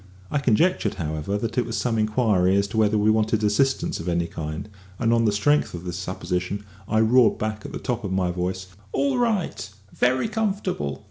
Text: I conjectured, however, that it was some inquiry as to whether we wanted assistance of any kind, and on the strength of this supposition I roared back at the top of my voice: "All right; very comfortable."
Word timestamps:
I 0.31 0.39
conjectured, 0.39 0.95
however, 0.95 1.37
that 1.37 1.59
it 1.59 1.65
was 1.67 1.77
some 1.77 1.99
inquiry 1.99 2.55
as 2.55 2.67
to 2.69 2.77
whether 2.77 2.97
we 2.97 3.11
wanted 3.11 3.43
assistance 3.43 3.99
of 3.99 4.09
any 4.09 4.25
kind, 4.25 4.67
and 4.97 5.13
on 5.13 5.25
the 5.25 5.31
strength 5.31 5.75
of 5.75 5.83
this 5.83 5.97
supposition 5.99 6.65
I 6.87 7.01
roared 7.01 7.37
back 7.37 7.67
at 7.67 7.71
the 7.71 7.77
top 7.77 8.03
of 8.03 8.11
my 8.11 8.31
voice: 8.31 8.65
"All 8.93 9.19
right; 9.19 9.69
very 9.95 10.27
comfortable." 10.27 10.99